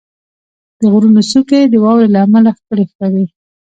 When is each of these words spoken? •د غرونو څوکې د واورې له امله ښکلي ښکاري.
•د 0.79 0.81
غرونو 0.91 1.21
څوکې 1.31 1.61
د 1.67 1.73
واورې 1.83 2.07
له 2.13 2.19
امله 2.25 2.49
ښکلي 2.57 2.83
ښکاري. 2.91 3.25